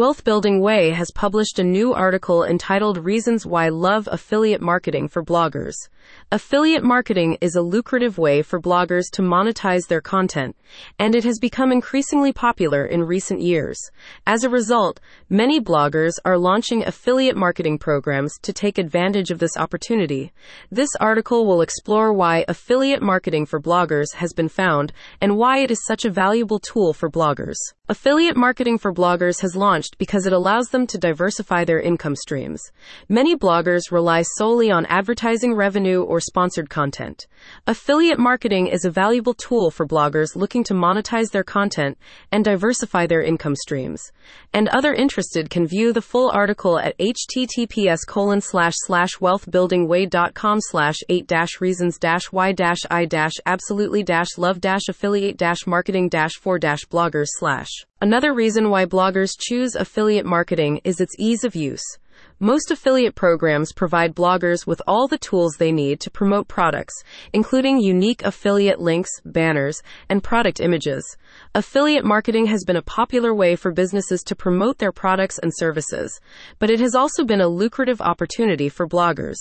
Wealth 0.00 0.24
Building 0.24 0.62
Way 0.62 0.92
has 0.92 1.10
published 1.14 1.58
a 1.58 1.62
new 1.62 1.92
article 1.92 2.42
entitled 2.42 3.04
Reasons 3.04 3.44
Why 3.44 3.68
Love 3.68 4.08
Affiliate 4.10 4.62
Marketing 4.62 5.08
for 5.08 5.22
Bloggers. 5.22 5.74
Affiliate 6.32 6.82
marketing 6.82 7.36
is 7.42 7.54
a 7.54 7.60
lucrative 7.60 8.16
way 8.16 8.40
for 8.40 8.58
bloggers 8.58 9.10
to 9.12 9.20
monetize 9.20 9.88
their 9.88 10.00
content, 10.00 10.56
and 10.98 11.14
it 11.14 11.24
has 11.24 11.38
become 11.38 11.70
increasingly 11.70 12.32
popular 12.32 12.86
in 12.86 13.02
recent 13.02 13.42
years. 13.42 13.78
As 14.26 14.42
a 14.42 14.48
result, 14.48 15.00
many 15.28 15.60
bloggers 15.60 16.14
are 16.24 16.38
launching 16.38 16.82
affiliate 16.82 17.36
marketing 17.36 17.76
programs 17.76 18.38
to 18.40 18.54
take 18.54 18.78
advantage 18.78 19.30
of 19.30 19.38
this 19.38 19.58
opportunity. 19.58 20.32
This 20.70 20.88
article 20.98 21.44
will 21.44 21.60
explore 21.60 22.10
why 22.14 22.46
affiliate 22.48 23.02
marketing 23.02 23.44
for 23.44 23.60
bloggers 23.60 24.14
has 24.14 24.32
been 24.32 24.48
found 24.48 24.94
and 25.20 25.36
why 25.36 25.58
it 25.58 25.70
is 25.70 25.84
such 25.84 26.06
a 26.06 26.10
valuable 26.10 26.58
tool 26.58 26.94
for 26.94 27.10
bloggers. 27.10 27.58
Affiliate 27.90 28.36
marketing 28.36 28.78
for 28.78 28.94
bloggers 28.94 29.40
has 29.40 29.56
launched 29.56 29.98
because 29.98 30.24
it 30.24 30.32
allows 30.32 30.68
them 30.68 30.86
to 30.86 30.96
diversify 30.96 31.64
their 31.64 31.80
income 31.80 32.14
streams. 32.14 32.62
Many 33.08 33.34
bloggers 33.34 33.90
rely 33.90 34.22
solely 34.22 34.70
on 34.70 34.86
advertising 34.86 35.54
revenue 35.54 36.00
or 36.00 36.20
sponsored 36.20 36.70
content. 36.70 37.26
Affiliate 37.66 38.20
marketing 38.20 38.68
is 38.68 38.84
a 38.84 38.92
valuable 38.92 39.34
tool 39.34 39.72
for 39.72 39.88
bloggers 39.88 40.36
looking 40.36 40.62
to 40.62 40.72
monetize 40.72 41.32
their 41.32 41.42
content 41.42 41.98
and 42.30 42.44
diversify 42.44 43.08
their 43.08 43.22
income 43.22 43.56
streams. 43.56 44.12
And 44.52 44.68
other 44.68 44.94
interested 44.94 45.50
can 45.50 45.66
view 45.66 45.92
the 45.92 46.00
full 46.00 46.30
article 46.30 46.78
at 46.78 46.96
https 46.98 48.06
colon 48.06 48.40
slash 48.40 48.74
slash 48.76 49.16
wealthbuildingway.com 49.16 50.60
slash 50.60 50.98
eight 51.08 51.26
dash 51.26 51.60
reasons 51.60 51.98
dash 51.98 52.30
y 52.30 52.52
dash 52.52 52.78
i 52.88 53.04
dash 53.04 53.32
absolutely 53.46 54.04
dash 54.04 54.38
love 54.38 54.60
dash 54.60 54.82
affiliate 54.88 55.36
dash 55.36 55.66
marketing 55.66 56.08
dash 56.08 56.34
four 56.34 56.56
dash 56.56 56.84
bloggers 56.84 57.30
slash. 57.30 57.79
Another 58.00 58.32
reason 58.34 58.70
why 58.70 58.86
bloggers 58.86 59.36
choose 59.38 59.74
affiliate 59.74 60.26
marketing 60.26 60.80
is 60.84 61.00
its 61.00 61.14
ease 61.18 61.44
of 61.44 61.54
use. 61.54 61.84
Most 62.42 62.70
affiliate 62.70 63.14
programs 63.14 63.70
provide 63.70 64.16
bloggers 64.16 64.66
with 64.66 64.80
all 64.86 65.06
the 65.06 65.18
tools 65.18 65.56
they 65.58 65.70
need 65.70 66.00
to 66.00 66.10
promote 66.10 66.48
products, 66.48 66.94
including 67.34 67.78
unique 67.80 68.22
affiliate 68.24 68.80
links, 68.80 69.10
banners, 69.26 69.82
and 70.08 70.22
product 70.22 70.58
images. 70.58 71.18
Affiliate 71.54 72.02
marketing 72.02 72.46
has 72.46 72.64
been 72.64 72.76
a 72.76 72.82
popular 72.82 73.34
way 73.34 73.56
for 73.56 73.72
businesses 73.72 74.22
to 74.22 74.34
promote 74.34 74.78
their 74.78 74.90
products 74.90 75.38
and 75.38 75.52
services, 75.54 76.18
but 76.58 76.70
it 76.70 76.80
has 76.80 76.94
also 76.94 77.24
been 77.24 77.42
a 77.42 77.46
lucrative 77.46 78.00
opportunity 78.00 78.70
for 78.70 78.88
bloggers. 78.88 79.36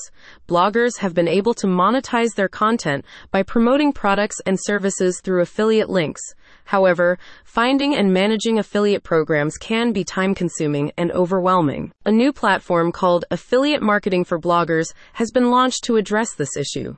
Bloggers 0.49 0.97
have 0.97 1.13
been 1.13 1.29
able 1.29 1.53
to 1.53 1.67
monetize 1.67 2.35
their 2.35 2.49
content 2.49 3.05
by 3.31 3.43
promoting 3.43 3.93
products 3.93 4.41
and 4.45 4.59
services 4.61 5.21
through 5.23 5.41
affiliate 5.41 5.89
links. 5.89 6.21
However, 6.65 7.17
finding 7.45 7.95
and 7.95 8.13
managing 8.13 8.59
affiliate 8.59 9.03
programs 9.03 9.57
can 9.57 9.91
be 9.91 10.03
time 10.03 10.35
consuming 10.35 10.91
and 10.97 11.11
overwhelming. 11.11 11.91
A 12.05 12.11
new 12.11 12.33
platform 12.33 12.88
called 12.91 13.25
Affiliate 13.31 13.81
Marketing 13.81 14.23
for 14.23 14.39
Bloggers 14.39 14.93
has 15.13 15.31
been 15.31 15.51
launched 15.51 15.83
to 15.85 15.97
address 15.97 16.33
this 16.33 16.55
issue. 16.57 16.97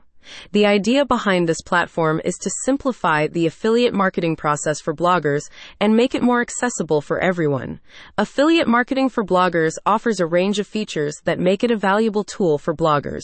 The 0.51 0.65
idea 0.65 1.05
behind 1.05 1.47
this 1.47 1.61
platform 1.61 2.21
is 2.23 2.35
to 2.41 2.51
simplify 2.65 3.27
the 3.27 3.45
affiliate 3.45 3.93
marketing 3.93 4.35
process 4.35 4.79
for 4.79 4.93
bloggers 4.93 5.49
and 5.79 5.95
make 5.95 6.15
it 6.15 6.23
more 6.23 6.41
accessible 6.41 7.01
for 7.01 7.19
everyone. 7.19 7.79
Affiliate 8.17 8.67
marketing 8.67 9.09
for 9.09 9.23
bloggers 9.23 9.73
offers 9.85 10.19
a 10.19 10.25
range 10.25 10.59
of 10.59 10.67
features 10.67 11.15
that 11.25 11.39
make 11.39 11.63
it 11.63 11.71
a 11.71 11.77
valuable 11.77 12.23
tool 12.23 12.57
for 12.57 12.73
bloggers. 12.73 13.23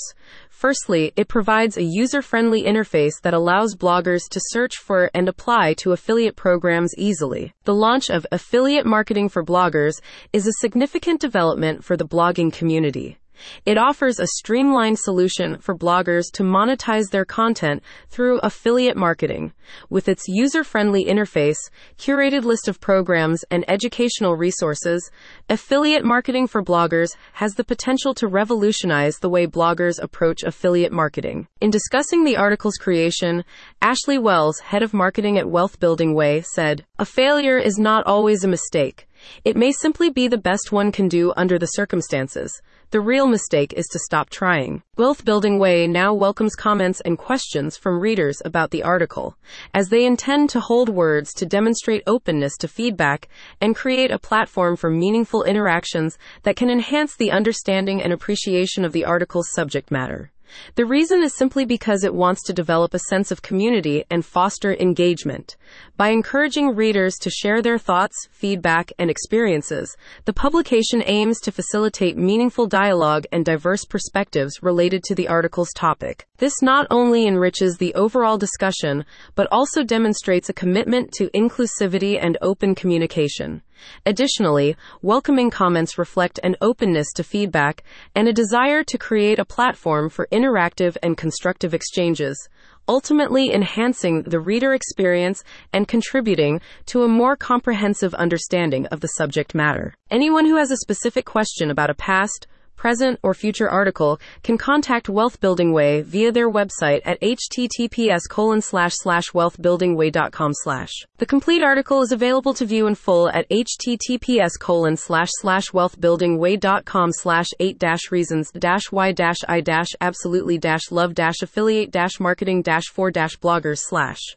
Firstly, 0.50 1.14
it 1.16 1.28
provides 1.28 1.78
a 1.78 1.84
user 1.84 2.22
friendly 2.22 2.64
interface 2.64 3.22
that 3.22 3.34
allows 3.34 3.76
bloggers 3.76 4.22
to 4.32 4.42
search 4.48 4.78
for 4.78 5.12
and 5.14 5.30
apply 5.30 5.74
to 5.76 5.92
affiliate 5.92 6.36
programs 6.36 6.94
easily. 6.98 7.54
The 7.66 7.76
launch 7.76 8.10
of 8.10 8.26
Affiliate 8.32 8.86
Marketing 8.86 9.30
for 9.30 9.44
Bloggers 9.44 10.02
is 10.34 10.48
a 10.48 10.54
significant 10.60 11.22
development 11.22 11.84
for 11.84 11.96
the 11.96 12.08
blogging 12.08 12.52
community. 12.52 13.18
It 13.66 13.78
offers 13.78 14.20
a 14.20 14.28
streamlined 14.28 15.00
solution 15.00 15.58
for 15.60 15.76
bloggers 15.76 16.26
to 16.34 16.44
monetize 16.44 17.10
their 17.10 17.26
content 17.26 17.84
through 18.10 18.40
affiliate 18.40 18.98
marketing. 18.98 19.54
With 19.90 20.08
its 20.08 20.24
user 20.28 20.64
friendly 20.64 21.06
interface, 21.06 21.58
curated 21.98 22.44
list 22.44 22.68
of 22.68 22.80
programs, 22.80 23.44
and 23.52 23.66
educational 23.68 24.36
resources, 24.36 25.10
affiliate 25.50 26.06
marketing 26.06 26.48
for 26.48 26.64
bloggers 26.64 27.10
has 27.34 27.56
the 27.56 27.64
potential 27.64 28.14
to 28.16 28.28
revolutionize 28.28 29.18
the 29.18 29.30
way 29.30 29.46
bloggers 29.46 30.02
approach 30.02 30.44
affiliate 30.44 30.92
marketing. 30.92 31.48
In 31.62 31.70
discussing 31.70 32.24
the 32.24 32.38
article's 32.38 32.78
creation, 32.78 33.44
Ashley 33.82 34.18
Wells, 34.18 34.60
head 34.60 34.84
of 34.84 34.94
marketing 34.94 35.38
at 35.38 35.50
Wealth 35.50 35.80
Building 35.80 36.14
Way, 36.14 36.42
said, 36.42 36.86
A 37.00 37.06
failure 37.06 37.58
is 37.58 37.78
not 37.78 38.06
always 38.06 38.44
a 38.44 38.48
mistake. 38.48 39.07
It 39.44 39.56
may 39.56 39.72
simply 39.72 40.10
be 40.10 40.28
the 40.28 40.38
best 40.38 40.72
one 40.72 40.92
can 40.92 41.08
do 41.08 41.34
under 41.36 41.58
the 41.58 41.66
circumstances. 41.66 42.62
The 42.92 43.02
real 43.02 43.28
mistake 43.28 43.74
is 43.74 43.86
to 43.88 44.00
stop 44.00 44.30
trying. 44.30 44.82
Wealth 44.98 45.26
Building 45.26 45.60
Way 45.60 45.88
now 45.88 46.14
welcomes 46.14 46.56
comments 46.56 47.02
and 47.02 47.18
questions 47.18 47.76
from 47.76 48.00
readers 48.00 48.42
about 48.46 48.72
the 48.72 48.84
article, 48.84 49.36
as 49.74 49.90
they 49.90 50.06
intend 50.06 50.50
to 50.52 50.62
hold 50.62 50.88
words 50.88 51.34
to 51.34 51.46
demonstrate 51.46 52.04
openness 52.08 52.56
to 52.58 52.68
feedback 52.70 53.28
and 53.60 53.76
create 53.76 54.12
a 54.12 54.20
platform 54.20 54.78
for 54.78 54.90
meaningful 54.90 55.44
interactions 55.44 56.18
that 56.44 56.56
can 56.56 56.70
enhance 56.70 57.16
the 57.16 57.32
understanding 57.32 58.02
and 58.02 58.14
appreciation 58.14 58.86
of 58.86 58.94
the 58.94 59.04
article's 59.04 59.52
subject 59.54 59.92
matter. 59.92 60.32
The 60.76 60.86
reason 60.86 61.24
is 61.24 61.36
simply 61.36 61.66
because 61.66 62.04
it 62.04 62.14
wants 62.14 62.44
to 62.44 62.54
develop 62.54 62.94
a 62.94 63.00
sense 63.00 63.32
of 63.32 63.42
community 63.42 64.04
and 64.10 64.26
foster 64.26 64.74
engagement. 64.74 65.56
By 65.96 66.10
encouraging 66.10 66.76
readers 66.76 67.16
to 67.22 67.30
share 67.30 67.62
their 67.62 67.78
thoughts, 67.78 68.28
feedback, 68.32 68.92
and 69.00 69.10
experiences, 69.10 69.96
the 70.26 70.34
publication 70.34 71.04
aims 71.06 71.40
to 71.42 71.52
facilitate 71.52 72.18
meaningful 72.18 72.68
dialogue 72.68 73.26
and 73.32 73.44
diverse 73.44 73.86
perspectives 73.86 74.62
related 74.62 75.04
to 75.04 75.16
the 75.16 75.28
article's 75.28 75.74
topic. 75.74 76.28
This 76.38 76.62
not 76.62 76.88
only 76.90 77.28
enriches 77.28 77.78
the 77.78 77.94
overall 77.96 78.38
discussion, 78.38 79.06
but 79.36 79.48
also 79.52 79.84
demonstrates 79.84 80.50
a 80.50 80.54
commitment 80.54 81.12
to 81.14 81.30
inclusivity 81.30 82.18
and 82.22 82.38
open 82.42 82.76
communication. 82.76 83.62
Additionally, 84.06 84.76
welcoming 85.02 85.50
comments 85.50 85.98
reflect 85.98 86.40
an 86.44 86.56
openness 86.62 87.12
to 87.14 87.24
feedback 87.24 87.84
and 88.16 88.28
a 88.28 88.34
desire 88.34 88.84
to 88.84 88.98
create 88.98 89.40
a 89.40 89.46
platform 89.46 90.10
for 90.10 90.28
interactive 90.32 90.98
and 91.04 91.18
constructive 91.18 91.74
exchanges, 91.74 92.50
ultimately 92.88 93.54
enhancing 93.54 94.24
the 94.24 94.40
reader 94.40 94.74
experience 94.74 95.44
and 95.74 95.88
contributing 95.88 96.62
to 96.86 97.04
a 97.04 97.08
more 97.08 97.36
comprehensive 97.36 98.14
understanding 98.16 98.86
of 98.88 99.02
the 99.02 99.08
subject 99.08 99.54
matter. 99.54 99.94
Anyone 100.10 100.46
who 100.46 100.58
has 100.58 100.72
a 100.72 100.78
specific 100.78 101.26
question 101.26 101.70
about 101.70 101.90
a 101.90 101.96
past, 101.96 102.48
present, 102.78 103.20
or 103.24 103.34
future 103.34 103.70
article 103.70 104.20
can 104.44 104.58
contact 104.58 105.10
Wealth 105.10 105.42
Building 105.42 105.74
Way 105.74 106.04
via 106.04 106.32
their 106.32 106.50
website 106.50 107.02
at 107.04 107.20
https 107.20 108.30
colon 108.30 108.62
slash 108.62 108.94
slash 108.96 109.32
wealthbuildingway.com 109.32 110.52
slash. 110.54 110.92
The 111.18 111.26
complete 111.26 111.64
article 111.64 112.02
is 112.02 112.12
available 112.12 112.54
to 112.54 112.66
view 112.66 112.88
in 112.88 112.96
full 112.96 113.30
at 113.30 113.50
https 113.50 114.60
colon 114.60 114.96
slash 114.96 115.30
slash 115.32 115.72
wealthbuildingway.com 115.72 117.12
slash 117.12 117.48
eight 117.60 117.80
dash 117.80 118.12
reasons 118.12 118.52
dash 118.52 118.92
y 118.92 119.12
dash 119.12 119.38
i 119.48 119.60
dash 119.60 119.90
absolutely 120.00 120.58
dash 120.58 120.92
love 120.92 121.14
dash 121.14 121.42
affiliate 121.42 121.92
dash 121.92 122.20
marketing 122.20 122.62
dash 122.62 122.86
four 122.86 123.12
dash 123.12 123.38
bloggers 123.40 123.80
slash. 123.80 124.36